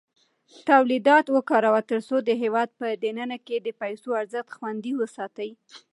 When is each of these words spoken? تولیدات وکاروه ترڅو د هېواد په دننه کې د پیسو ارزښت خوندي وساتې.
تولیدات 0.67 1.25
وکاروه 1.35 1.81
ترڅو 1.89 2.15
د 2.23 2.29
هېواد 2.41 2.69
په 2.79 2.87
دننه 3.03 3.37
کې 3.45 3.57
د 3.61 3.67
پیسو 3.81 4.09
ارزښت 4.21 4.49
خوندي 4.57 4.93
وساتې. 4.97 5.49